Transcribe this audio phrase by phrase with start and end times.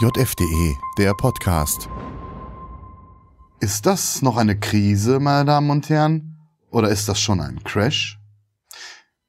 [0.00, 1.88] JFDE, der Podcast.
[3.58, 6.38] Ist das noch eine Krise, meine Damen und Herren?
[6.70, 8.20] Oder ist das schon ein Crash?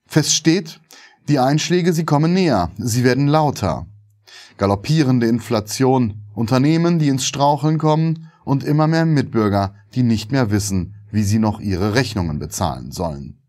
[0.05, 0.79] Fest steht,
[1.27, 3.87] die Einschläge, sie kommen näher, sie werden lauter.
[4.57, 10.93] Galoppierende Inflation, Unternehmen, die ins Straucheln kommen und immer mehr Mitbürger, die nicht mehr wissen,
[11.09, 13.41] wie sie noch ihre Rechnungen bezahlen sollen.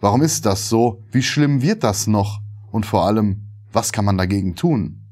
[0.00, 1.02] Warum ist das so?
[1.10, 2.38] Wie schlimm wird das noch?
[2.70, 5.07] Und vor allem, was kann man dagegen tun?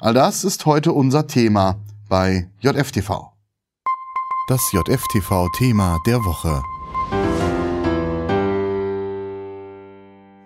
[0.00, 1.76] All das ist heute unser Thema
[2.08, 3.32] bei JFTV.
[4.48, 6.62] Das JFTV-Thema der Woche.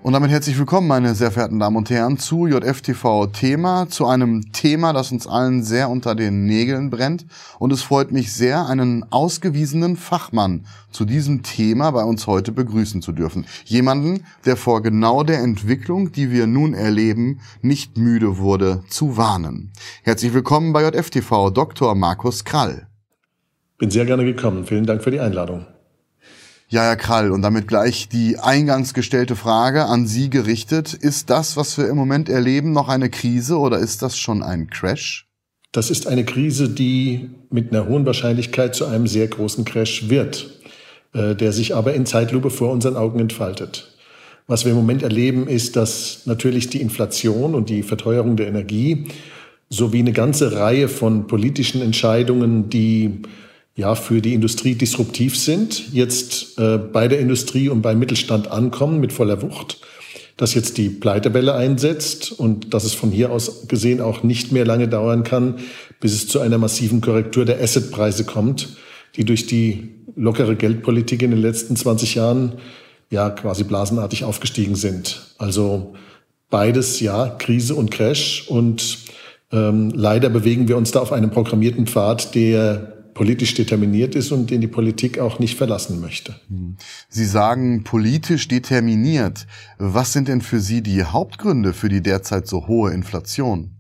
[0.06, 4.52] Und damit herzlich willkommen, meine sehr verehrten Damen und Herren, zu JFTV Thema, zu einem
[4.52, 7.27] Thema, das uns allen sehr unter den Nägeln brennt.
[7.59, 13.02] Und es freut mich sehr, einen ausgewiesenen Fachmann zu diesem Thema bei uns heute begrüßen
[13.02, 13.46] zu dürfen.
[13.65, 19.73] Jemanden, der vor genau der Entwicklung, die wir nun erleben, nicht müde wurde zu warnen.
[20.04, 21.96] Herzlich willkommen bei JFTV, Dr.
[21.96, 22.87] Markus Krall.
[23.79, 24.66] Bin sehr gerne gekommen.
[24.66, 25.66] Vielen Dank für die Einladung.
[26.68, 30.95] Ja, Herr Krall, und damit gleich die eingangs gestellte Frage an Sie gerichtet.
[30.95, 34.68] Ist das, was wir im Moment erleben, noch eine Krise oder ist das schon ein
[34.68, 35.28] Crash?
[35.70, 40.58] Das ist eine Krise, die mit einer hohen Wahrscheinlichkeit zu einem sehr großen Crash wird,
[41.12, 43.95] äh, der sich aber in Zeitlupe vor unseren Augen entfaltet.
[44.48, 49.06] Was wir im Moment erleben, ist, dass natürlich die Inflation und die Verteuerung der Energie
[49.70, 53.23] sowie eine ganze Reihe von politischen Entscheidungen, die
[53.77, 58.99] ja für die Industrie disruptiv sind, jetzt äh, bei der Industrie und beim Mittelstand ankommen
[59.01, 59.79] mit voller Wucht,
[60.38, 64.65] dass jetzt die Pleitewelle einsetzt und dass es von hier aus gesehen auch nicht mehr
[64.65, 65.59] lange dauern kann,
[66.00, 68.77] bis es zu einer massiven Korrektur der Assetpreise kommt,
[69.15, 72.54] die durch die lockere Geldpolitik in den letzten 20 Jahren
[73.10, 75.34] ja quasi blasenartig aufgestiegen sind.
[75.37, 75.94] Also
[76.49, 78.99] beides ja Krise und Crash und
[79.53, 84.50] ähm, leider bewegen wir uns da auf einem programmierten Pfad, der politisch determiniert ist und
[84.50, 86.34] den die Politik auch nicht verlassen möchte.
[87.09, 89.46] Sie sagen politisch determiniert.
[89.78, 93.70] Was sind denn für Sie die Hauptgründe für die derzeit so hohe Inflation?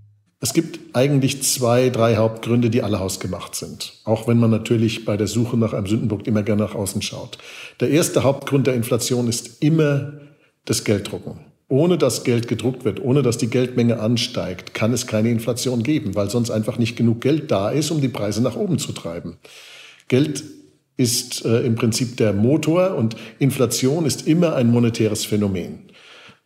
[0.40, 4.00] Es gibt eigentlich zwei, drei Hauptgründe, die alle hausgemacht sind.
[4.04, 7.36] Auch wenn man natürlich bei der Suche nach einem Sündenbock immer gerne nach außen schaut.
[7.80, 10.14] Der erste Hauptgrund der Inflation ist immer
[10.64, 11.40] das Gelddrucken.
[11.68, 16.14] Ohne dass Geld gedruckt wird, ohne dass die Geldmenge ansteigt, kann es keine Inflation geben,
[16.14, 19.38] weil sonst einfach nicht genug Geld da ist, um die Preise nach oben zu treiben.
[20.06, 20.44] Geld
[20.96, 25.86] ist äh, im Prinzip der Motor und Inflation ist immer ein monetäres Phänomen.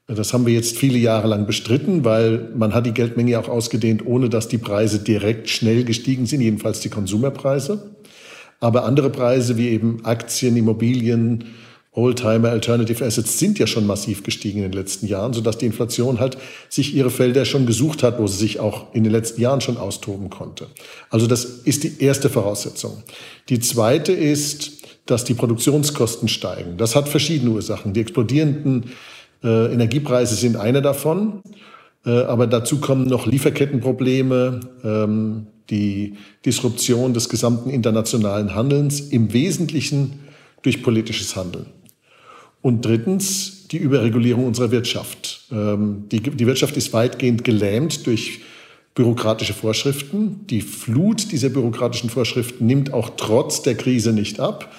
[0.07, 4.05] Das haben wir jetzt viele Jahre lang bestritten, weil man hat die Geldmenge auch ausgedehnt,
[4.05, 7.95] ohne dass die Preise direkt schnell gestiegen sind, jedenfalls die Konsumerpreise.
[8.59, 11.45] Aber andere Preise wie eben Aktien, Immobilien,
[11.93, 16.21] Oldtimer Alternative Assets sind ja schon massiv gestiegen in den letzten Jahren, sodass die Inflation
[16.21, 19.61] halt sich ihre Felder schon gesucht hat, wo sie sich auch in den letzten Jahren
[19.61, 20.69] schon austoben konnte.
[21.11, 23.03] Also das ist die erste Voraussetzung.
[23.49, 26.77] Die zweite ist, dass die Produktionskosten steigen.
[26.77, 27.93] Das hat verschiedene Ursachen.
[27.93, 28.93] Die explodierenden
[29.43, 31.43] äh, Energiepreise sind eine davon.
[32.07, 36.15] Äh, aber dazu kommen noch Lieferkettenprobleme, ähm, die
[36.47, 40.21] Disruption des gesamten internationalen Handelns, im Wesentlichen
[40.63, 41.67] durch politisches Handeln.
[42.63, 45.45] Und drittens die Überregulierung unserer Wirtschaft.
[45.51, 48.41] Ähm, die, die Wirtschaft ist weitgehend gelähmt durch
[48.95, 50.47] bürokratische Vorschriften.
[50.49, 54.73] Die Flut dieser bürokratischen Vorschriften nimmt auch trotz der Krise nicht ab.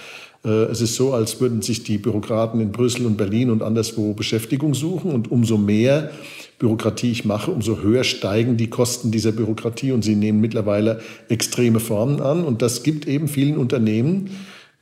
[0.43, 4.13] Äh, es ist so, als würden sich die Bürokraten in Brüssel und Berlin und anderswo
[4.13, 5.11] Beschäftigung suchen.
[5.11, 6.11] Und umso mehr
[6.59, 9.91] Bürokratie ich mache, umso höher steigen die Kosten dieser Bürokratie.
[9.91, 12.43] Und sie nehmen mittlerweile extreme Formen an.
[12.43, 14.29] Und das gibt eben vielen Unternehmen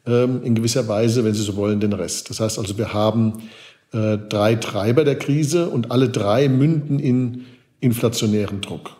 [0.09, 2.29] in gewisser Weise, wenn Sie so wollen, den Rest.
[2.29, 3.49] Das heißt also, wir haben
[3.93, 7.45] äh, drei Treiber der Krise und alle drei münden in
[7.79, 8.91] inflationären Druck.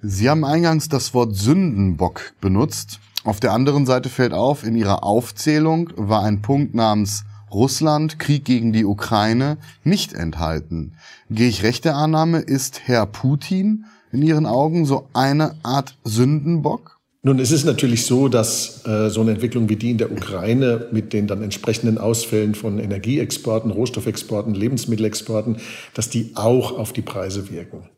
[0.00, 3.00] Sie haben eingangs das Wort Sündenbock benutzt.
[3.24, 8.44] Auf der anderen Seite fällt auf, in Ihrer Aufzählung war ein Punkt namens Russland, Krieg
[8.44, 10.92] gegen die Ukraine nicht enthalten.
[11.30, 16.97] Gehe ich recht der Annahme, ist Herr Putin in Ihren Augen so eine Art Sündenbock?
[17.22, 20.86] Nun, es ist natürlich so, dass äh, so eine Entwicklung wie die in der Ukraine
[20.92, 25.56] mit den dann entsprechenden Ausfällen von Energieexporten, Rohstoffexporten, Lebensmittelexporten,
[25.94, 27.88] dass die auch auf die Preise wirken.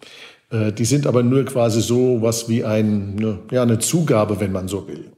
[0.50, 4.52] Äh, die sind aber nur quasi so was wie ein, ne, ja, eine Zugabe, wenn
[4.52, 5.12] man so will.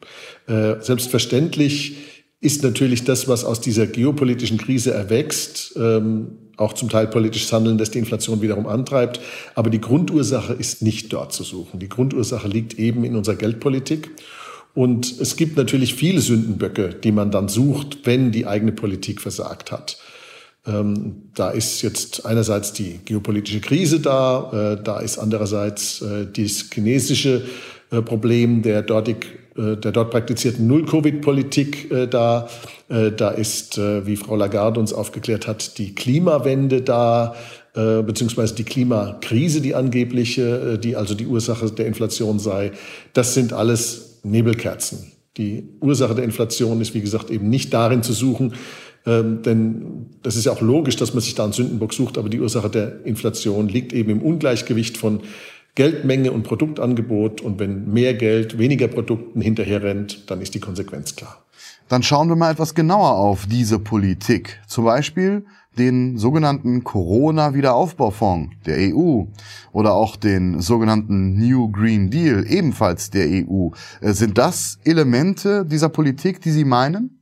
[0.49, 1.96] Äh, selbstverständlich
[2.40, 7.78] ist natürlich das, was aus dieser geopolitischen Krise erwächst, ähm, auch zum Teil politisches Handeln,
[7.78, 9.20] das die Inflation wiederum antreibt.
[9.54, 11.78] Aber die Grundursache ist nicht dort zu suchen.
[11.81, 14.10] Die Grundursache liegt eben in unserer Geldpolitik.
[14.75, 19.70] Und es gibt natürlich viele Sündenböcke, die man dann sucht, wenn die eigene Politik versagt
[19.70, 19.99] hat.
[20.66, 26.66] Ähm, da ist jetzt einerseits die geopolitische Krise da, äh, da ist andererseits äh, das
[26.72, 27.44] chinesische
[27.90, 29.26] äh, Problem der dortig
[29.56, 32.49] der dort praktizierten Null-Covid-Politik äh, da.
[32.88, 37.34] Äh, da ist, wie Frau Lagarde uns aufgeklärt hat, die Klimawende da,
[37.75, 42.72] beziehungsweise die Klimakrise, die angebliche, die also die Ursache der Inflation sei.
[43.14, 45.12] Das sind alles Nebelkerzen.
[45.38, 48.52] Die Ursache der Inflation ist, wie gesagt, eben nicht darin zu suchen,
[49.04, 52.28] ähm, denn das ist ja auch logisch, dass man sich da einen Sündenbock sucht, aber
[52.28, 55.20] die Ursache der Inflation liegt eben im Ungleichgewicht von
[55.75, 61.17] Geldmenge und Produktangebot und wenn mehr Geld weniger Produkten hinterher rennt, dann ist die Konsequenz
[61.17, 61.45] klar.
[61.89, 64.61] Dann schauen wir mal etwas genauer auf diese Politik.
[64.67, 65.45] Zum Beispiel
[65.79, 69.25] den sogenannten Corona-Wiederaufbaufonds der EU
[69.73, 73.71] oder auch den sogenannten New Green Deal ebenfalls der EU.
[74.01, 77.22] Äh, sind das Elemente dieser Politik, die Sie meinen?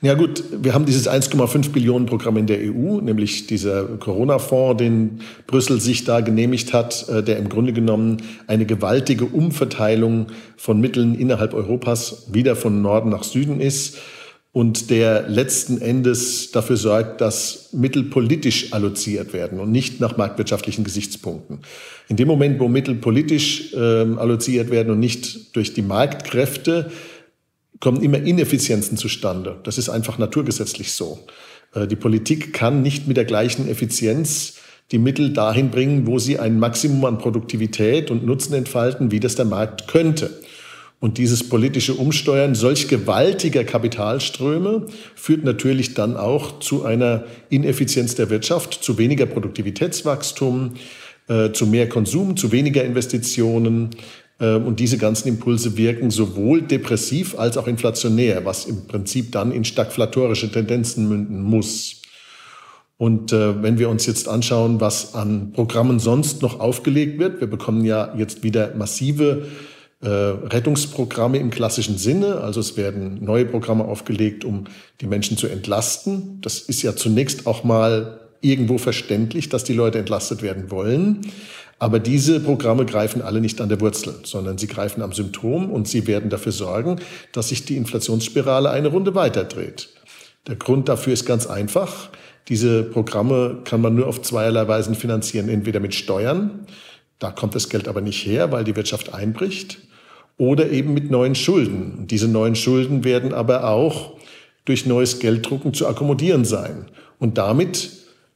[0.00, 5.20] Ja gut, wir haben dieses 1,5 Billionen Programm in der EU, nämlich dieser Corona-Fonds, den
[5.48, 11.16] Brüssel sich da genehmigt hat, äh, der im Grunde genommen eine gewaltige Umverteilung von Mitteln
[11.16, 13.98] innerhalb Europas wieder von Norden nach Süden ist
[14.52, 20.84] und der letzten Endes dafür sorgt, dass Mittel politisch alloziert werden und nicht nach marktwirtschaftlichen
[20.84, 21.58] Gesichtspunkten.
[22.08, 26.90] In dem Moment, wo Mittel politisch äh, alloziert werden und nicht durch die Marktkräfte,
[27.80, 29.58] kommen immer Ineffizienzen zustande.
[29.62, 31.20] Das ist einfach naturgesetzlich so.
[31.74, 34.54] Äh, die Politik kann nicht mit der gleichen Effizienz
[34.90, 39.34] die Mittel dahin bringen, wo sie ein Maximum an Produktivität und Nutzen entfalten, wie das
[39.34, 40.30] der Markt könnte.
[41.00, 48.30] Und dieses politische Umsteuern solch gewaltiger Kapitalströme führt natürlich dann auch zu einer Ineffizienz der
[48.30, 50.74] Wirtschaft, zu weniger Produktivitätswachstum,
[51.28, 53.90] äh, zu mehr Konsum, zu weniger Investitionen,
[54.46, 59.64] und diese ganzen Impulse wirken sowohl depressiv als auch inflationär, was im Prinzip dann in
[59.64, 62.02] stagflatorische Tendenzen münden muss.
[62.98, 67.48] Und äh, wenn wir uns jetzt anschauen, was an Programmen sonst noch aufgelegt wird, wir
[67.48, 69.46] bekommen ja jetzt wieder massive
[70.00, 72.40] äh, Rettungsprogramme im klassischen Sinne.
[72.40, 74.64] Also es werden neue Programme aufgelegt, um
[75.00, 76.40] die Menschen zu entlasten.
[76.40, 81.20] Das ist ja zunächst auch mal irgendwo verständlich, dass die Leute entlastet werden wollen.
[81.78, 85.86] Aber diese Programme greifen alle nicht an der Wurzel, sondern sie greifen am Symptom und
[85.86, 86.96] sie werden dafür sorgen,
[87.32, 89.88] dass sich die Inflationsspirale eine Runde weiterdreht.
[90.48, 92.08] Der Grund dafür ist ganz einfach.
[92.48, 95.48] Diese Programme kann man nur auf zweierlei Weisen finanzieren.
[95.48, 96.66] Entweder mit Steuern,
[97.18, 99.78] da kommt das Geld aber nicht her, weil die Wirtschaft einbricht,
[100.38, 102.06] oder eben mit neuen Schulden.
[102.06, 104.16] Diese neuen Schulden werden aber auch
[104.64, 106.86] durch neues Gelddrucken zu akkommodieren sein.
[107.18, 107.90] Und damit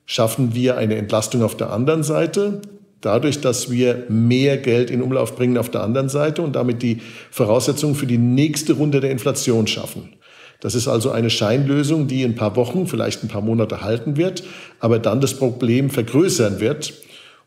[0.05, 2.61] schaffen wir eine Entlastung auf der anderen Seite,
[3.03, 6.99] dadurch, dass wir mehr Geld in Umlauf bringen auf der anderen Seite und damit die
[7.31, 10.15] Voraussetzungen für die nächste Runde der Inflation schaffen.
[10.61, 14.45] Das ist also eine Scheinlösung, die ein paar Wochen, vielleicht ein paar Monate halten wird,
[14.79, 16.95] aber dann das Problem vergrößern wird.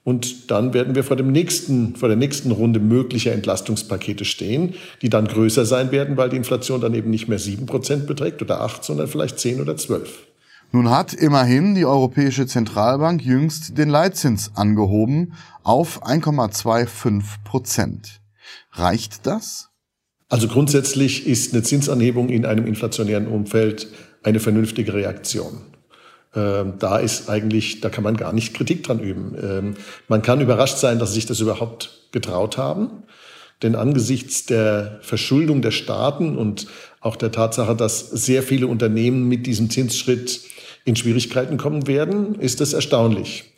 [0.04, 5.10] Und dann werden wir vor, dem nächsten, vor der nächsten Runde möglicher Entlastungspakete stehen, die
[5.10, 8.62] dann größer sein werden, weil die Inflation dann eben nicht mehr sieben Prozent beträgt oder
[8.62, 10.28] acht, sondern vielleicht zehn oder zwölf.
[10.72, 15.34] Nun hat immerhin die Europäische Zentralbank jüngst den Leitzins angehoben
[15.64, 18.22] auf 1,25 Prozent.
[18.72, 19.70] Reicht das?
[20.28, 23.88] Also grundsätzlich ist eine Zinsanhebung in einem inflationären Umfeld
[24.24, 25.62] eine vernünftige Reaktion.
[26.36, 29.36] Ähm, da ist eigentlich, da kann man gar nicht Kritik dran üben.
[29.42, 29.76] Ähm,
[30.08, 33.04] man kann überrascht sein, dass sie sich das überhaupt getraut haben.
[33.62, 36.68] Denn angesichts der Verschuldung der Staaten und
[37.00, 40.42] auch der Tatsache, dass sehr viele Unternehmen mit diesem Zinsschritt
[40.86, 43.52] in Schwierigkeiten kommen werden, ist das erstaunlich.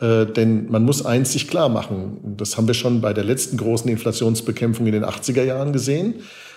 [0.00, 3.56] Äh, denn man muss eins sich klar machen, das haben wir schon bei der letzten
[3.56, 6.14] großen Inflationsbekämpfung in den 80er Jahren gesehen,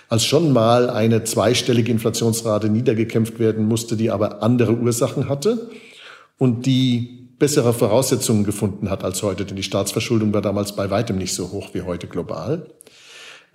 [0.08, 5.70] als schon mal eine zweistellige Inflationsrate niedergekämpft werden musste, die aber andere Ursachen hatte
[6.38, 11.18] und die bessere Voraussetzungen gefunden hat als heute, denn die Staatsverschuldung war damals bei weitem
[11.18, 12.68] nicht so hoch wie heute global,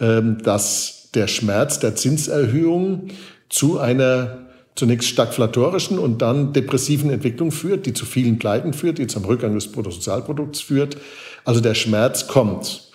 [0.01, 3.07] ähm, dass der Schmerz der Zinserhöhung
[3.47, 4.46] zu einer
[4.77, 9.55] zunächst stagflatorischen und dann depressiven Entwicklung führt, die zu vielen Pleiten führt, die zum Rückgang
[9.55, 10.97] des Bruttosozialprodukts führt.
[11.43, 12.91] Also der Schmerz kommt.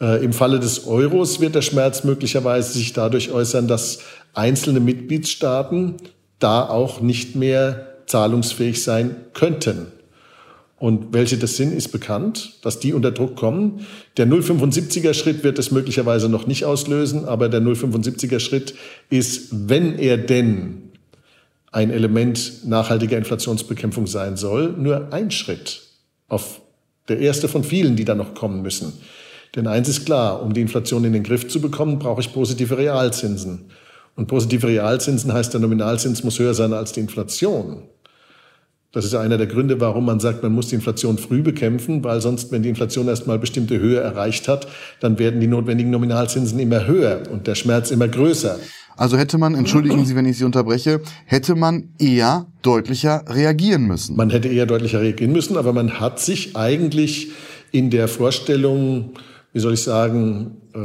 [0.00, 3.98] Äh, Im Falle des Euros wird der Schmerz möglicherweise sich dadurch äußern, dass
[4.32, 5.96] einzelne Mitgliedstaaten
[6.38, 9.88] da auch nicht mehr zahlungsfähig sein könnten.
[10.76, 13.86] Und welche das sind, ist bekannt, dass die unter Druck kommen.
[14.18, 18.74] Der 0,75er Schritt wird es möglicherweise noch nicht auslösen, aber der 0,75er Schritt
[19.08, 20.83] ist, wenn er denn
[21.74, 25.82] ein Element nachhaltiger Inflationsbekämpfung sein soll, nur ein Schritt
[26.28, 26.60] auf
[27.08, 28.92] der erste von vielen, die da noch kommen müssen.
[29.56, 32.78] Denn eins ist klar, um die Inflation in den Griff zu bekommen, brauche ich positive
[32.78, 33.72] Realzinsen.
[34.14, 37.82] Und positive Realzinsen heißt, der Nominalzins muss höher sein als die Inflation.
[38.92, 42.20] Das ist einer der Gründe, warum man sagt, man muss die Inflation früh bekämpfen, weil
[42.20, 44.68] sonst, wenn die Inflation erstmal bestimmte Höhe erreicht hat,
[45.00, 48.60] dann werden die notwendigen Nominalzinsen immer höher und der Schmerz immer größer.
[48.96, 54.16] Also hätte man, entschuldigen Sie, wenn ich Sie unterbreche, hätte man eher deutlicher reagieren müssen.
[54.16, 57.32] Man hätte eher deutlicher reagieren müssen, aber man hat sich eigentlich
[57.72, 59.10] in der Vorstellung,
[59.52, 60.78] wie soll ich sagen, äh,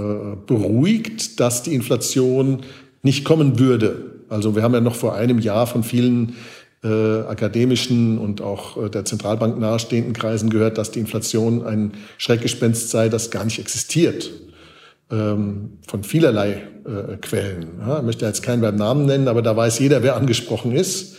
[0.47, 2.61] beruhigt, dass die Inflation
[3.03, 4.23] nicht kommen würde.
[4.29, 6.35] Also wir haben ja noch vor einem Jahr von vielen
[6.83, 12.89] äh, akademischen und auch äh, der Zentralbank nahestehenden Kreisen gehört, dass die Inflation ein Schreckgespenst
[12.89, 14.31] sei, das gar nicht existiert.
[15.11, 17.79] Ähm, von vielerlei äh, Quellen.
[17.79, 21.17] Ja, ich möchte jetzt keinen beim Namen nennen, aber da weiß jeder, wer angesprochen ist.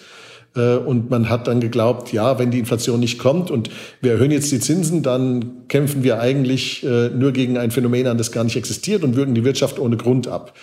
[0.56, 3.70] Äh, und man hat dann geglaubt, ja, wenn die Inflation nicht kommt und
[4.00, 8.18] wir erhöhen jetzt die Zinsen, dann kämpfen wir eigentlich äh, nur gegen ein Phänomen an,
[8.18, 10.54] das gar nicht existiert und würgen die Wirtschaft ohne Grund ab.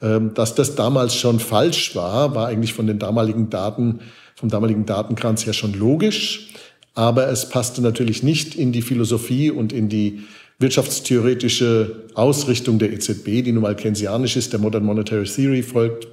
[0.00, 4.00] Ähm, dass das damals schon falsch war, war eigentlich von den damaligen Daten,
[4.34, 6.48] vom damaligen Datenkranz her schon logisch.
[6.94, 10.24] Aber es passte natürlich nicht in die Philosophie und in die
[10.62, 16.08] wirtschaftstheoretische Ausrichtung der EZB, die nun mal keynesianisch ist, der Modern Monetary Theory folgt,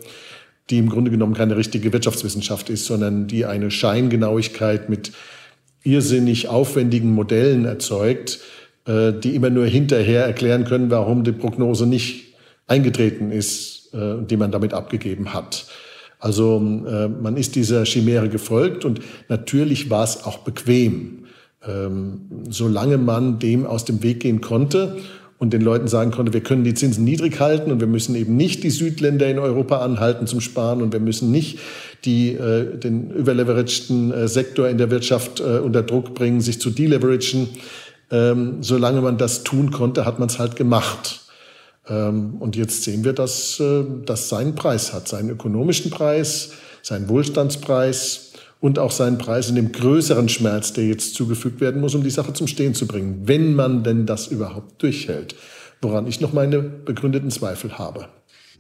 [0.70, 5.12] die im Grunde genommen keine richtige Wirtschaftswissenschaft ist, sondern die eine Scheingenauigkeit mit
[5.84, 8.40] irrsinnig aufwendigen Modellen erzeugt,
[8.86, 12.34] äh, die immer nur hinterher erklären können, warum die Prognose nicht
[12.68, 15.66] eingetreten ist, äh, die man damit abgegeben hat.
[16.20, 21.19] Also äh, man ist dieser Chimäre gefolgt und natürlich war es auch bequem
[21.68, 24.98] ähm, solange man dem aus dem Weg gehen konnte
[25.38, 28.36] und den Leuten sagen konnte, wir können die Zinsen niedrig halten und wir müssen eben
[28.36, 31.60] nicht die Südländer in Europa anhalten zum Sparen und wir müssen nicht
[32.06, 36.70] die, äh, den überleveragten äh, Sektor in der Wirtschaft äh, unter Druck bringen, sich zu
[36.70, 37.50] deleveragen.
[38.12, 41.22] Ähm, solange man das tun konnte, hat man es halt gemacht.
[41.88, 46.52] Ähm, und jetzt sehen wir, dass äh, das seinen Preis hat, seinen ökonomischen Preis,
[46.82, 51.96] seinen Wohlstandspreis und auch seinen Preis in dem größeren Schmerz, der jetzt zugefügt werden muss,
[51.96, 55.36] um die Sache zum Stehen zu bringen, wenn man denn das überhaupt durchhält,
[55.82, 58.08] woran ich noch meine begründeten Zweifel habe.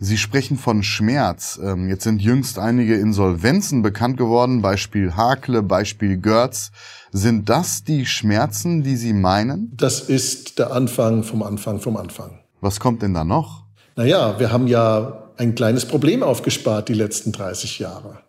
[0.01, 1.60] Sie sprechen von Schmerz.
[1.62, 6.72] Ähm, jetzt sind jüngst einige Insolvenzen bekannt geworden, Beispiel Hakle, Beispiel Görz.
[7.12, 9.74] Sind das die Schmerzen, die Sie meinen?
[9.75, 12.39] Das ist der Anfang vom Anfang vom Anfang.
[12.62, 13.65] Was kommt denn da noch?
[13.98, 18.20] Naja, wir haben ja ein kleines Problem aufgespart die letzten 30 Jahre.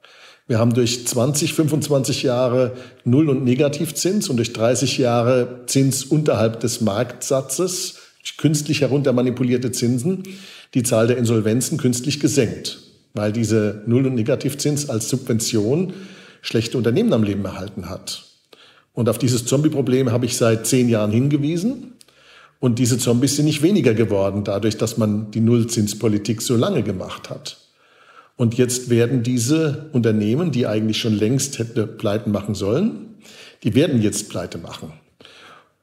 [0.50, 2.72] Wir haben durch 20, 25 Jahre
[3.04, 7.98] Null- und Negativzins und durch 30 Jahre Zins unterhalb des Marktsatzes,
[8.36, 10.24] künstlich heruntermanipulierte Zinsen,
[10.74, 12.80] die Zahl der Insolvenzen künstlich gesenkt,
[13.14, 15.92] weil diese Null- und Negativzins als Subvention
[16.42, 18.24] schlechte Unternehmen am Leben erhalten hat.
[18.92, 21.92] Und auf dieses Zombie-Problem habe ich seit zehn Jahren hingewiesen.
[22.58, 27.30] Und diese Zombies sind nicht weniger geworden, dadurch, dass man die Nullzinspolitik so lange gemacht
[27.30, 27.59] hat.
[28.40, 33.16] Und jetzt werden diese Unternehmen, die eigentlich schon längst hätte pleiten machen sollen,
[33.64, 34.94] die werden jetzt pleite machen.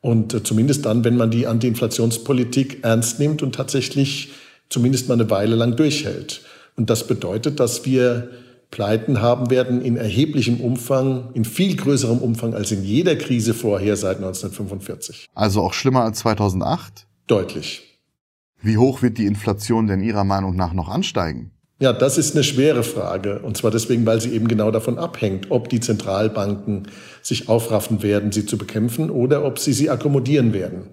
[0.01, 4.31] Und äh, zumindest dann, wenn man die Anti-Inflationspolitik ernst nimmt und tatsächlich
[4.69, 6.41] zumindest mal eine Weile lang durchhält.
[6.75, 8.31] Und das bedeutet, dass wir
[8.71, 13.97] Pleiten haben werden in erheblichem Umfang, in viel größerem Umfang als in jeder Krise vorher
[13.97, 15.27] seit 1945.
[15.35, 17.05] Also auch schlimmer als 2008?
[17.27, 17.99] Deutlich.
[18.59, 21.51] Wie hoch wird die Inflation denn Ihrer Meinung nach noch ansteigen?
[21.79, 23.39] Ja, das ist eine schwere Frage.
[23.39, 26.87] Und zwar deswegen, weil sie eben genau davon abhängt, ob die Zentralbanken
[27.21, 30.87] sich aufraffen werden, sie zu bekämpfen oder ob sie sie akkommodieren werden.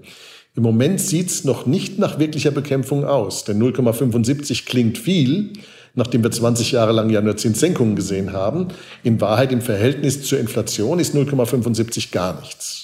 [0.55, 5.55] Im Moment sieht's noch nicht nach wirklicher Bekämpfung aus, denn 0,75 klingt viel,
[5.95, 8.69] nachdem wir 20 Jahre lang ja nur Zinssenkungen gesehen haben.
[9.03, 12.84] In Wahrheit im Verhältnis zur Inflation ist 0,75 gar nichts.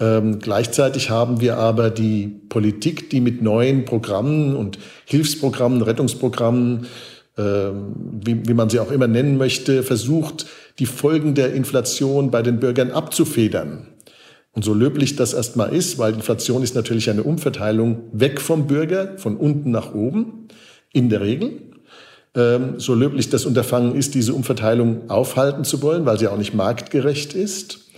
[0.00, 6.86] Ähm, gleichzeitig haben wir aber die Politik, die mit neuen Programmen und Hilfsprogrammen, Rettungsprogrammen,
[7.36, 10.46] ähm, wie, wie man sie auch immer nennen möchte, versucht,
[10.78, 13.88] die Folgen der Inflation bei den Bürgern abzufedern.
[14.52, 19.18] Und so löblich das erstmal ist, weil Inflation ist natürlich eine Umverteilung weg vom Bürger,
[19.18, 20.48] von unten nach oben,
[20.92, 21.60] in der Regel.
[22.34, 26.54] Ähm, so löblich das Unterfangen ist, diese Umverteilung aufhalten zu wollen, weil sie auch nicht
[26.54, 27.89] marktgerecht ist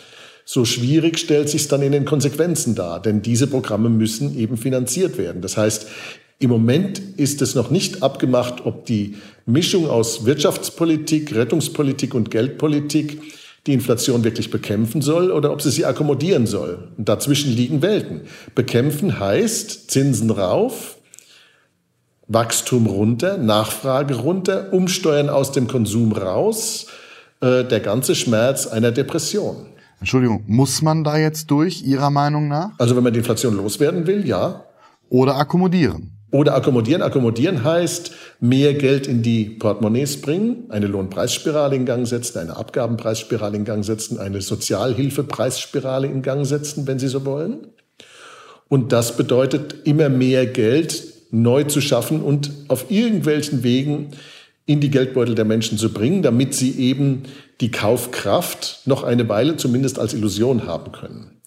[0.45, 5.19] so schwierig stellt sich dann in den Konsequenzen dar, denn diese Programme müssen eben finanziert
[5.19, 5.43] werden.
[5.43, 5.87] Das heißt,
[6.39, 13.21] im Moment ist es noch nicht abgemacht, ob die Mischung aus Wirtschaftspolitik, Rettungspolitik und Geldpolitik
[13.67, 16.89] die Inflation wirklich bekämpfen soll oder ob sie sie akkommodieren soll.
[16.99, 18.23] Und dazwischen liegen Welten.
[18.57, 20.97] Bekämpfen heißt Zinsen rauf,
[22.27, 26.87] Wachstum runter, Nachfrage runter, Umsteuern aus dem Konsum raus,
[27.41, 29.67] äh, der ganze Schmerz einer Depression.
[30.03, 32.71] Entschuldigung, muss man da jetzt durch, Ihrer Meinung nach?
[32.79, 34.65] Also wenn man die Inflation loswerden will, ja.
[35.09, 36.19] Oder akkommodieren?
[36.33, 37.03] Oder akkommodieren.
[37.03, 43.57] Akkommodieren heißt, mehr Geld in die Portemonnaies bringen, eine Lohnpreisspirale in Gang setzen, eine Abgabenpreisspirale
[43.57, 47.69] in Gang setzen, eine Sozialhilfepreisspirale in Gang setzen, wenn Sie so wollen.
[48.69, 54.09] Und das bedeutet immer mehr Geld neu zu schaffen und auf irgendwelchen Wegen
[54.67, 57.25] in die Geldbeutel der Menschen zu bringen, damit sie eben
[57.61, 61.43] die Kaufkraft noch eine Weile zumindest als Illusion haben können.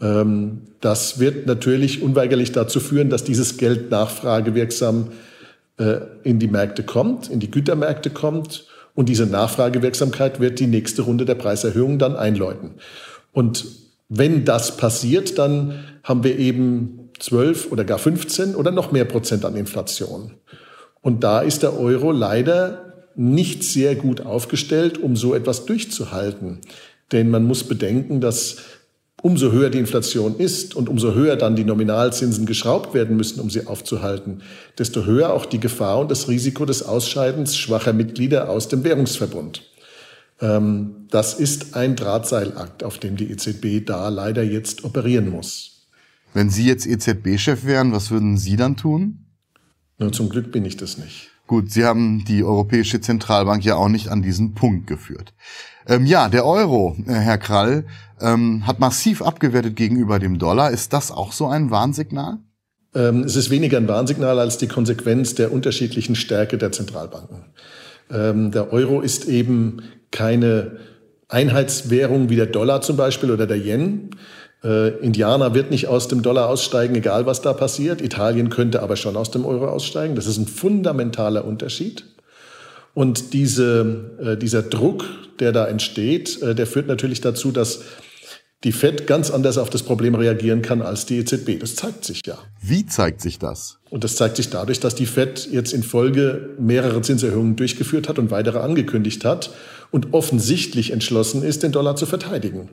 [0.00, 5.12] Ähm, das wird natürlich unweigerlich dazu führen, dass dieses Geld nachfragewirksam
[5.78, 8.66] äh, in die Märkte kommt, in die Gütermärkte kommt.
[8.94, 12.74] Und diese Nachfragewirksamkeit wird die nächste Runde der Preiserhöhung dann einläuten.
[13.32, 13.66] Und
[14.08, 19.44] wenn das passiert, dann haben wir eben 12 oder gar 15 oder noch mehr Prozent
[19.44, 20.34] an Inflation.
[21.04, 26.60] Und da ist der Euro leider nicht sehr gut aufgestellt, um so etwas durchzuhalten.
[27.12, 28.56] Denn man muss bedenken, dass
[29.20, 33.50] umso höher die Inflation ist und umso höher dann die Nominalzinsen geschraubt werden müssen, um
[33.50, 34.40] sie aufzuhalten,
[34.78, 39.60] desto höher auch die Gefahr und das Risiko des Ausscheidens schwacher Mitglieder aus dem Währungsverbund.
[40.40, 45.86] Ähm, das ist ein Drahtseilakt, auf dem die EZB da leider jetzt operieren muss.
[46.32, 49.23] Wenn Sie jetzt EZB-Chef wären, was würden Sie dann tun?
[49.98, 51.30] Nur zum Glück bin ich das nicht.
[51.46, 55.34] Gut, Sie haben die Europäische Zentralbank ja auch nicht an diesen Punkt geführt.
[55.86, 57.84] Ähm, ja, der Euro, äh, Herr Krall,
[58.20, 60.70] ähm, hat massiv abgewertet gegenüber dem Dollar.
[60.70, 62.38] Ist das auch so ein Warnsignal?
[62.94, 67.44] Ähm, es ist weniger ein Warnsignal als die Konsequenz der unterschiedlichen Stärke der Zentralbanken.
[68.10, 70.78] Ähm, der Euro ist eben keine
[71.28, 74.10] Einheitswährung wie der Dollar zum Beispiel oder der Yen.
[74.64, 78.00] Äh, Indianer wird nicht aus dem Dollar aussteigen, egal was da passiert.
[78.00, 80.14] Italien könnte aber schon aus dem Euro aussteigen.
[80.14, 82.04] Das ist ein fundamentaler Unterschied.
[82.94, 85.04] Und diese, äh, dieser Druck,
[85.38, 87.82] der da entsteht, äh, der führt natürlich dazu, dass
[88.64, 91.60] die Fed ganz anders auf das Problem reagieren kann als die EZB.
[91.60, 92.38] Das zeigt sich ja.
[92.62, 93.78] Wie zeigt sich das?
[93.90, 98.18] Und das zeigt sich dadurch, dass die Fed jetzt in Folge mehrere Zinserhöhungen durchgeführt hat
[98.18, 99.50] und weitere angekündigt hat
[99.90, 102.70] und offensichtlich entschlossen ist, den Dollar zu verteidigen.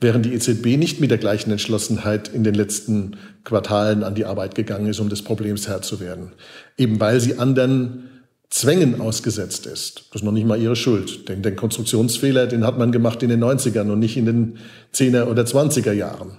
[0.00, 4.54] Während die EZB nicht mit der gleichen Entschlossenheit in den letzten Quartalen an die Arbeit
[4.54, 6.32] gegangen ist, um des Problems Herr zu werden.
[6.78, 8.08] Eben weil sie anderen
[8.50, 10.06] Zwängen ausgesetzt ist.
[10.10, 11.28] Das ist noch nicht mal ihre Schuld.
[11.28, 14.58] Denn den Konstruktionsfehler, den hat man gemacht in den 90ern und nicht in den
[14.94, 16.38] 10er oder 20er Jahren.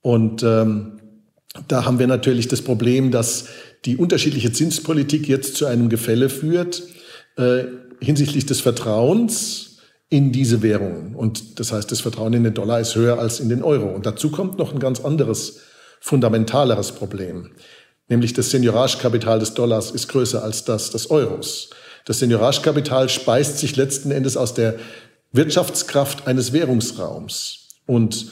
[0.00, 1.00] Und ähm,
[1.68, 3.46] da haben wir natürlich das Problem, dass
[3.84, 6.82] die unterschiedliche Zinspolitik jetzt zu einem Gefälle führt
[7.36, 7.64] äh,
[8.00, 9.78] hinsichtlich des Vertrauens
[10.08, 11.14] in diese Währungen.
[11.14, 13.88] Und das heißt, das Vertrauen in den Dollar ist höher als in den Euro.
[13.88, 15.60] Und dazu kommt noch ein ganz anderes,
[16.00, 17.50] fundamentaleres Problem
[18.10, 21.70] nämlich das Senioragekapital des Dollars ist größer als das des Euros.
[22.04, 24.74] Das Senioragekapital speist sich letzten Endes aus der
[25.32, 27.68] Wirtschaftskraft eines Währungsraums.
[27.86, 28.26] Und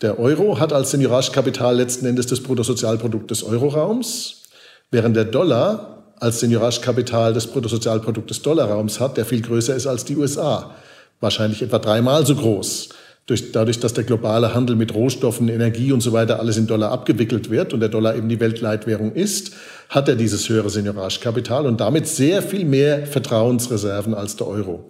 [0.00, 4.42] der Euro hat als Senioragekapital letzten Endes das Bruttosozialprodukt des Euroraums,
[4.90, 10.04] während der Dollar als Senioragekapital das Bruttosozialprodukt des Dollarraums hat, der viel größer ist als
[10.04, 10.74] die USA.
[11.20, 12.88] Wahrscheinlich etwa dreimal so groß
[13.28, 16.90] durch, dadurch, dass der globale Handel mit Rohstoffen, Energie und so weiter alles in Dollar
[16.90, 19.52] abgewickelt wird und der Dollar eben die Weltleitwährung ist,
[19.90, 24.88] hat er dieses höhere Senioragekapital und damit sehr viel mehr Vertrauensreserven als der Euro.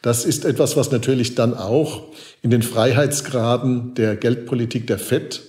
[0.00, 2.04] Das ist etwas, was natürlich dann auch
[2.40, 5.42] in den Freiheitsgraden der Geldpolitik der FED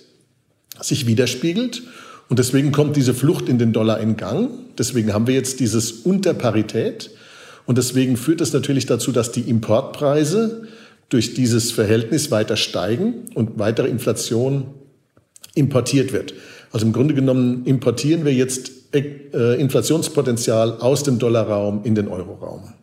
[0.81, 1.83] sich widerspiegelt.
[2.27, 4.49] Und deswegen kommt diese Flucht in den Dollar in Gang.
[4.77, 7.11] Deswegen haben wir jetzt dieses Unterparität.
[7.65, 10.67] Und deswegen führt es natürlich dazu, dass die Importpreise
[11.09, 14.67] durch dieses Verhältnis weiter steigen und weitere Inflation
[15.53, 16.33] importiert wird.
[16.71, 22.73] Also im Grunde genommen importieren wir jetzt äh, Inflationspotenzial aus dem Dollarraum in den Euroraum.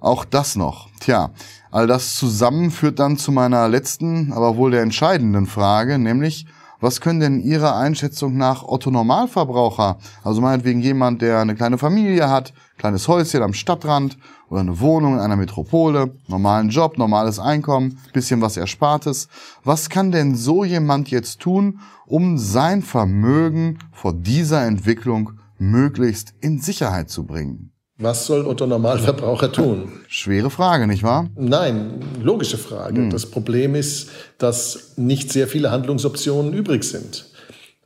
[0.00, 0.88] Auch das noch.
[1.00, 1.30] Tja,
[1.70, 6.46] all das zusammen führt dann zu meiner letzten, aber wohl der entscheidenden Frage, nämlich
[6.80, 12.28] was können denn Ihrer Einschätzung nach Otto Normalverbraucher, also meinetwegen jemand, der eine kleine Familie
[12.28, 14.16] hat, kleines Häuschen am Stadtrand
[14.48, 19.28] oder eine Wohnung in einer Metropole, normalen Job, normales Einkommen, bisschen was Erspartes,
[19.64, 26.60] was kann denn so jemand jetzt tun, um sein Vermögen vor dieser Entwicklung möglichst in
[26.60, 27.72] Sicherheit zu bringen?
[28.00, 29.90] Was soll Otto Normalverbraucher tun?
[30.06, 31.28] Schwere Frage, nicht wahr?
[31.34, 33.02] Nein, logische Frage.
[33.02, 33.10] Hm.
[33.10, 37.26] Das Problem ist, dass nicht sehr viele Handlungsoptionen übrig sind.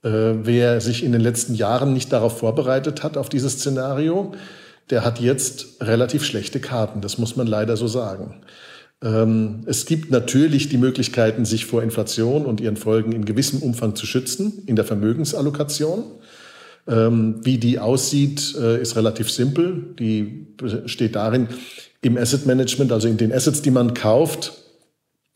[0.03, 4.33] Äh, wer sich in den letzten Jahren nicht darauf vorbereitet hat, auf dieses Szenario,
[4.91, 7.01] der hat jetzt relativ schlechte Karten.
[7.01, 8.43] Das muss man leider so sagen.
[9.03, 13.95] Ähm, es gibt natürlich die Möglichkeiten, sich vor Inflation und ihren Folgen in gewissem Umfang
[13.97, 16.05] zu schützen in der Vermögensallokation.
[16.89, 19.95] Ähm, wie die aussieht, äh, ist relativ simpel.
[19.99, 20.23] Die
[20.57, 21.49] besteht darin,
[22.01, 24.53] im Asset Management, also in den Assets, die man kauft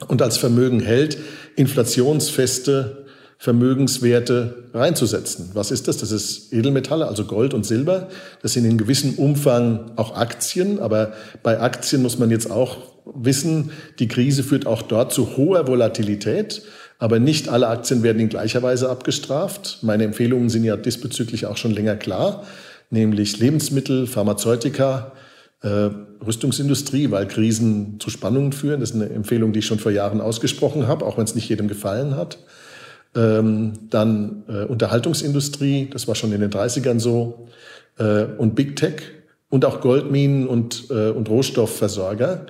[0.09, 1.17] und als Vermögen hält,
[1.55, 3.07] inflationsfeste
[3.39, 5.51] Vermögenswerte reinzusetzen.
[5.53, 5.99] Was ist das?
[5.99, 8.09] Das ist Edelmetalle, also Gold und Silber.
[8.43, 13.71] Das sind in gewissem Umfang auch Aktien, aber bei Aktien muss man jetzt auch wissen,
[13.99, 16.63] die Krise führt auch dort zu hoher Volatilität.
[16.99, 19.79] Aber nicht alle Aktien werden in gleicher Weise abgestraft.
[19.83, 22.45] Meine Empfehlungen sind ja diesbezüglich auch schon länger klar,
[22.91, 25.13] nämlich Lebensmittel, Pharmazeutika,
[25.63, 25.91] äh,
[26.25, 28.81] Rüstungsindustrie, weil Krisen zu Spannungen führen.
[28.81, 31.49] Das ist eine Empfehlung, die ich schon vor Jahren ausgesprochen habe, auch wenn es nicht
[31.49, 32.39] jedem gefallen hat.
[33.15, 37.49] Ähm, dann äh, Unterhaltungsindustrie, das war schon in den 30ern so,
[37.99, 39.03] äh, und Big Tech
[39.49, 42.47] und auch Goldminen und, äh, und Rohstoffversorger.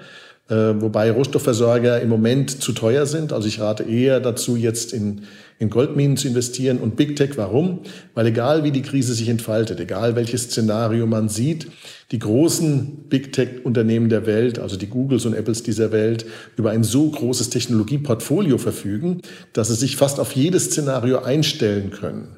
[0.48, 3.32] Äh, wobei Rohstoffversorger im Moment zu teuer sind.
[3.32, 5.22] Also ich rate eher dazu, jetzt in,
[5.59, 7.30] in Goldminen zu investieren und Big Tech.
[7.35, 7.80] Warum?
[8.14, 11.66] Weil egal wie die Krise sich entfaltet, egal welches Szenario man sieht,
[12.12, 16.85] die großen Big Tech-Unternehmen der Welt, also die Googles und Apples dieser Welt, über ein
[16.85, 22.37] so großes Technologieportfolio verfügen, dass sie sich fast auf jedes Szenario einstellen können.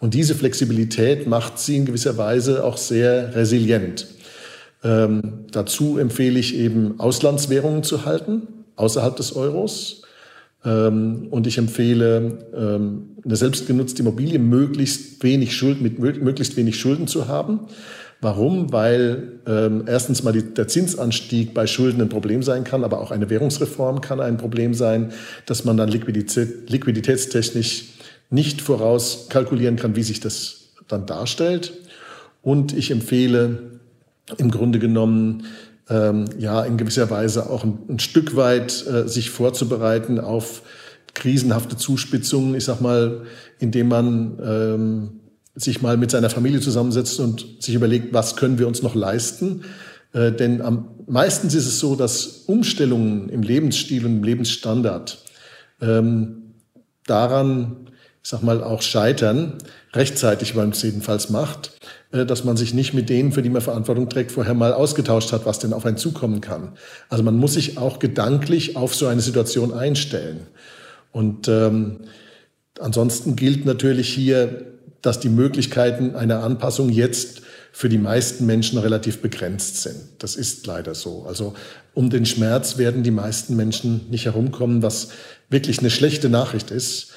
[0.00, 4.08] Und diese Flexibilität macht sie in gewisser Weise auch sehr resilient.
[4.84, 8.42] Ähm, dazu empfehle ich eben Auslandswährungen zu halten,
[8.76, 10.02] außerhalb des Euros.
[10.64, 17.06] Ähm, und ich empfehle, ähm, eine selbstgenutzte Immobilie möglichst wenig Schulden, mit möglichst wenig Schulden
[17.06, 17.60] zu haben.
[18.20, 18.72] Warum?
[18.72, 23.10] Weil ähm, erstens mal die, der Zinsanstieg bei Schulden ein Problem sein kann, aber auch
[23.10, 25.12] eine Währungsreform kann ein Problem sein,
[25.46, 27.86] dass man dann Liquidität, liquiditätstechnisch
[28.30, 31.72] nicht vorauskalkulieren kann, wie sich das dann darstellt.
[32.42, 33.73] Und ich empfehle
[34.38, 35.44] im Grunde genommen
[35.88, 40.62] ähm, ja in gewisser Weise auch ein, ein Stück weit äh, sich vorzubereiten auf
[41.12, 42.54] krisenhafte Zuspitzungen.
[42.54, 43.22] Ich sag mal,
[43.58, 45.20] indem man ähm,
[45.54, 49.62] sich mal mit seiner Familie zusammensetzt und sich überlegt, was können wir uns noch leisten.
[50.12, 55.22] Äh, denn am meistens ist es so, dass Umstellungen im Lebensstil und im Lebensstandard
[55.80, 56.54] ähm,
[57.06, 57.90] daran,
[58.22, 59.58] ich sag mal, auch scheitern,
[59.92, 61.72] rechtzeitig, wenn man es jedenfalls macht,
[62.14, 65.46] dass man sich nicht mit denen, für die man Verantwortung trägt, vorher mal ausgetauscht hat,
[65.46, 66.72] was denn auf einen zukommen kann.
[67.08, 70.46] Also man muss sich auch gedanklich auf so eine Situation einstellen.
[71.10, 72.00] Und ähm,
[72.80, 74.66] ansonsten gilt natürlich hier,
[75.02, 79.96] dass die Möglichkeiten einer Anpassung jetzt für die meisten Menschen relativ begrenzt sind.
[80.20, 81.24] Das ist leider so.
[81.26, 81.54] Also
[81.92, 85.08] um den Schmerz werden die meisten Menschen nicht herumkommen, was
[85.50, 87.12] wirklich eine schlechte Nachricht ist.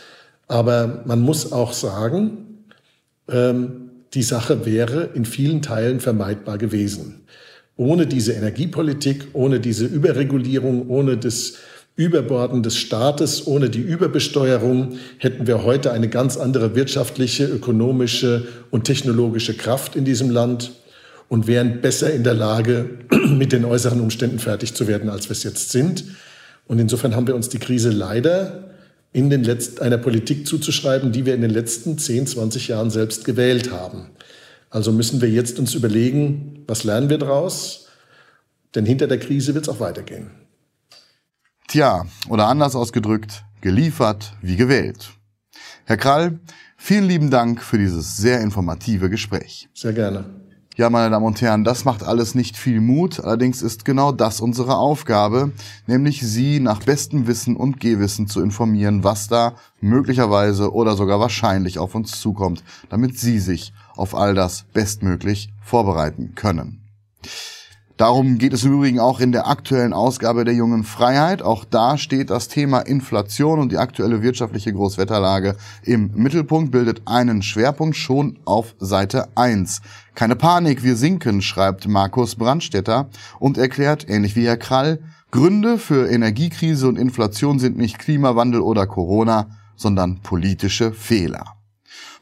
[0.48, 2.64] Aber man muss auch sagen,
[3.30, 7.22] ähm, die Sache wäre in vielen Teilen vermeidbar gewesen.
[7.76, 11.54] Ohne diese Energiepolitik, ohne diese Überregulierung, ohne das
[11.96, 18.84] Überborden des Staates, ohne die Überbesteuerung hätten wir heute eine ganz andere wirtschaftliche, ökonomische und
[18.84, 20.72] technologische Kraft in diesem Land
[21.28, 22.89] und wären besser in der Lage,
[23.30, 26.04] mit den äußeren Umständen fertig zu werden, als wir es jetzt sind.
[26.67, 28.65] Und insofern haben wir uns die Krise leider
[29.13, 33.26] in den letzten, einer Politik zuzuschreiben, die wir in den letzten 10, 20 Jahren selbst
[33.26, 34.10] gewählt haben.
[34.70, 37.88] Also müssen wir jetzt uns überlegen, was lernen wir daraus?
[38.76, 40.32] Denn hinter der Krise wird es auch weitergehen.
[41.67, 45.10] Tja, oder anders ausgedrückt, geliefert wie gewählt.
[45.86, 46.39] Herr Krall,
[46.78, 49.70] vielen lieben Dank für dieses sehr informative Gespräch.
[49.74, 50.26] Sehr gerne.
[50.78, 54.40] Ja, meine Damen und Herren, das macht alles nicht viel Mut, allerdings ist genau das
[54.40, 55.52] unsere Aufgabe,
[55.88, 61.80] nämlich Sie nach bestem Wissen und Gehwissen zu informieren, was da möglicherweise oder sogar wahrscheinlich
[61.80, 66.84] auf uns zukommt, damit Sie sich auf all das bestmöglich vorbereiten können.
[67.98, 71.42] Darum geht es im Übrigen auch in der aktuellen Ausgabe der Jungen Freiheit.
[71.42, 77.42] Auch da steht das Thema Inflation und die aktuelle wirtschaftliche Großwetterlage im Mittelpunkt, bildet einen
[77.42, 79.82] Schwerpunkt schon auf Seite 1.
[80.14, 85.00] Keine Panik, wir sinken, schreibt Markus Brandstetter und erklärt, ähnlich wie Herr Krall,
[85.32, 91.57] Gründe für Energiekrise und Inflation sind nicht Klimawandel oder Corona, sondern politische Fehler.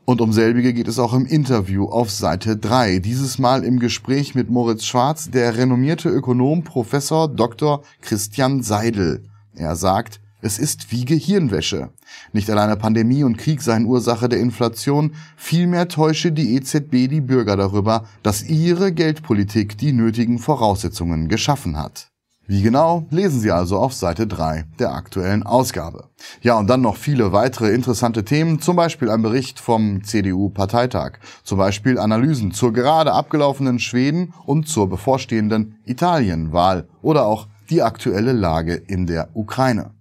[0.06, 3.00] Und um selbige geht es auch im Interview auf Seite 3.
[3.00, 7.82] Dieses Mal im Gespräch mit Moritz Schwarz, der renommierte Ökonom Professor Dr.
[8.02, 9.24] Christian Seidel.
[9.56, 11.89] Er sagt, es ist wie Gehirnwäsche.
[12.34, 17.58] Nicht alleine Pandemie und Krieg seien Ursache der Inflation, vielmehr täusche die EZB die Bürger
[17.58, 22.12] darüber, dass ihre Geldpolitik die nötigen Voraussetzungen geschaffen hat.
[22.48, 26.10] Wie genau, lesen Sie also auf Seite 3 der aktuellen Ausgabe.
[26.42, 31.58] Ja, und dann noch viele weitere interessante Themen, zum Beispiel ein Bericht vom CDU-Parteitag, zum
[31.58, 38.76] Beispiel Analysen zur gerade abgelaufenen Schweden und zur bevorstehenden Italienwahl oder auch die aktuelle Lage
[38.76, 39.95] in der Ukraine.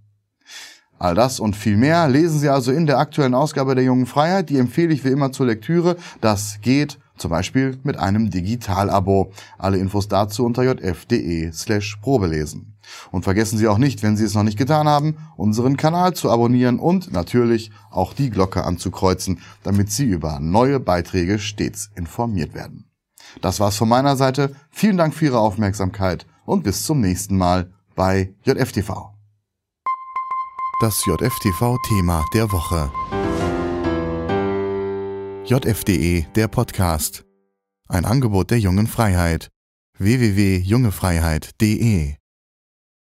[0.99, 4.49] All das und viel mehr lesen Sie also in der aktuellen Ausgabe der Jungen Freiheit.
[4.51, 5.97] Die empfehle ich wie immer zur Lektüre.
[6.21, 9.33] Das geht zum Beispiel mit einem Digital-Abo.
[9.59, 12.77] Alle Infos dazu unter jf.de slash probelesen.
[13.11, 16.31] Und vergessen Sie auch nicht, wenn Sie es noch nicht getan haben, unseren Kanal zu
[16.31, 22.91] abonnieren und natürlich auch die Glocke anzukreuzen, damit Sie über neue Beiträge stets informiert werden.
[23.41, 24.55] Das war's von meiner Seite.
[24.71, 29.14] Vielen Dank für Ihre Aufmerksamkeit und bis zum nächsten Mal bei JFTV.
[30.81, 32.91] Das JFTV-Thema der Woche.
[35.45, 37.25] JFDE, der Podcast.
[37.89, 39.51] Ein Angebot der jungen Freiheit.
[39.99, 42.17] www.jungefreiheit.de